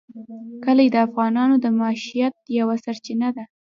[0.63, 3.43] کلي د افغانانو د معیشت یوه سرچینه ده.